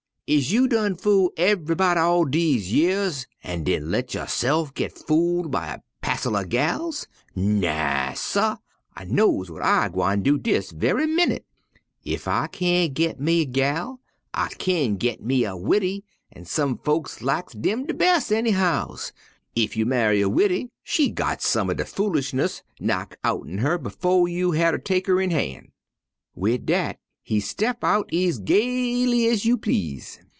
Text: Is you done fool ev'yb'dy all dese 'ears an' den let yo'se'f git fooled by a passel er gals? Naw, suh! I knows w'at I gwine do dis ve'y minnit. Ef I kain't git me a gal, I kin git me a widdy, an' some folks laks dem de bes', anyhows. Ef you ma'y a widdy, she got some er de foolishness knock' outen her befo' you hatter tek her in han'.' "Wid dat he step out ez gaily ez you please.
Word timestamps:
Is 0.33 0.49
you 0.53 0.69
done 0.69 0.95
fool 0.95 1.33
ev'yb'dy 1.35 1.97
all 1.97 2.23
dese 2.23 2.71
'ears 2.71 3.27
an' 3.43 3.65
den 3.65 3.91
let 3.91 4.13
yo'se'f 4.13 4.73
git 4.73 4.97
fooled 4.97 5.51
by 5.51 5.73
a 5.73 5.79
passel 6.01 6.37
er 6.37 6.45
gals? 6.45 7.05
Naw, 7.35 8.13
suh! 8.13 8.55
I 8.95 9.03
knows 9.03 9.47
w'at 9.47 9.61
I 9.65 9.89
gwine 9.89 10.23
do 10.23 10.37
dis 10.37 10.71
ve'y 10.71 11.05
minnit. 11.05 11.45
Ef 12.05 12.29
I 12.29 12.47
kain't 12.47 12.93
git 12.93 13.19
me 13.19 13.41
a 13.41 13.45
gal, 13.45 13.99
I 14.33 14.47
kin 14.57 14.95
git 14.95 15.21
me 15.21 15.43
a 15.43 15.57
widdy, 15.57 16.05
an' 16.31 16.45
some 16.45 16.77
folks 16.77 17.21
laks 17.21 17.53
dem 17.53 17.85
de 17.85 17.93
bes', 17.93 18.31
anyhows. 18.31 19.11
Ef 19.57 19.75
you 19.75 19.85
ma'y 19.85 20.21
a 20.23 20.29
widdy, 20.29 20.69
she 20.81 21.11
got 21.11 21.41
some 21.41 21.69
er 21.69 21.73
de 21.73 21.83
foolishness 21.83 22.63
knock' 22.79 23.17
outen 23.25 23.57
her 23.57 23.77
befo' 23.77 24.27
you 24.27 24.51
hatter 24.53 24.77
tek 24.77 25.07
her 25.07 25.19
in 25.19 25.31
han'.' 25.31 25.73
"Wid 26.35 26.65
dat 26.67 26.99
he 27.23 27.39
step 27.39 27.83
out 27.83 28.09
ez 28.11 28.39
gaily 28.39 29.27
ez 29.27 29.45
you 29.45 29.55
please. 29.55 30.19